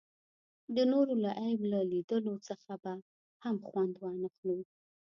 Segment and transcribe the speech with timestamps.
[0.75, 2.93] د نورو له عیب له لیدلو څخه به
[3.43, 4.57] هم خوند وانخلو.